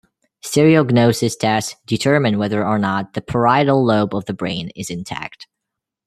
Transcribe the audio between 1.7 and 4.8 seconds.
determine whether or not the parietal lobe of the brain